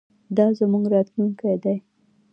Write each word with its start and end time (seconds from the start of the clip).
دا 0.37 0.45
زموږ 0.59 0.83
راتلونکی 0.93 1.55
دی. 1.63 1.75